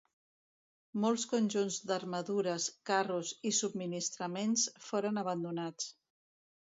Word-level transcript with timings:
Molts 1.01 1.25
conjunts 1.33 1.77
d'armadures, 1.91 2.67
carros 2.91 3.35
i 3.51 3.55
subministraments 3.61 4.65
foren 4.87 5.25
abandonats. 5.25 5.93